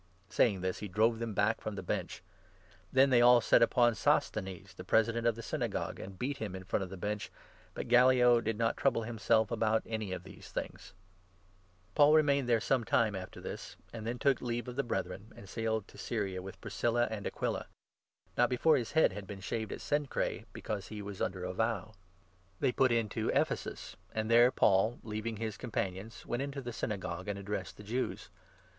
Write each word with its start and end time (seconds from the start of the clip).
Saying 0.29 0.61
this, 0.61 0.79
he 0.79 0.87
drove 0.87 1.19
them 1.19 1.35
back 1.35 1.61
from 1.61 1.75
the 1.75 1.83
Bench. 1.83 2.23
Then 2.91 3.09
16, 3.09 3.09
they 3.11 3.21
all 3.21 3.39
set 3.39 3.61
upon 3.61 3.93
Sosthenes, 3.93 4.73
the 4.73 4.83
President 4.83 5.27
of 5.27 5.35
the 5.35 5.43
Synagogue, 5.43 5.99
and 5.99 6.17
beat 6.17 6.37
him 6.37 6.55
in 6.55 6.63
front 6.63 6.81
of 6.81 6.89
the 6.89 6.97
Bench, 6.97 7.31
but 7.75 7.87
Gallio 7.87 8.41
did 8.41 8.57
not 8.57 8.75
trouble 8.75 9.03
himself 9.03 9.51
about 9.51 9.83
any 9.85 10.11
of 10.11 10.23
these 10.23 10.49
things. 10.51 10.93
Paul's 11.93 11.93
Paul 11.93 12.13
remained 12.15 12.49
there 12.49 12.59
some 12.59 12.83
time 12.83 13.13
after 13.15 13.39
this, 13.39 13.75
and 13.93 13.99
18 13.99 13.99
Return. 13.99 14.03
then 14.05 14.17
took 14.17 14.41
leave 14.41 14.67
of 14.67 14.75
the 14.75 14.81
Brethren, 14.81 15.33
and 15.35 15.47
sailed 15.47 15.87
to 15.89 15.99
Syria 15.99 16.41
with 16.41 16.59
Priscilla 16.61 17.07
and 17.11 17.27
Aquila, 17.27 17.67
but 18.33 18.41
not 18.41 18.49
before 18.49 18.77
his 18.77 18.93
head 18.93 19.11
had 19.11 19.27
been 19.27 19.39
shaved 19.39 19.71
at 19.71 19.81
Cenchreae, 19.81 20.45
because 20.51 20.87
he 20.87 21.03
was 21.03 21.21
under 21.21 21.43
a 21.45 21.53
vo'w.» 21.53 21.57
10 21.59 21.61
Isa. 21.61 21.93
43. 21.93 21.93
5 21.93 21.93
250 21.93 21.93
THE 21.93 21.93
ACTS, 21.93 22.17
18 22.57 22.57
19. 22.57 22.59
They 22.59 22.71
put 22.71 22.91
into 22.91 23.39
Ephesus, 23.39 23.95
and 24.15 24.31
there 24.31 24.51
Paul, 24.51 24.97
leaving 25.03 25.37
his 25.37 25.57
com 25.57 25.69
19 25.71 25.93
panions, 25.93 26.25
went 26.25 26.41
into 26.41 26.61
the 26.63 26.73
Synagogue 26.73 27.27
and 27.27 27.37
addressed 27.37 27.77
the 27.77 27.83
Jews. 27.83 28.29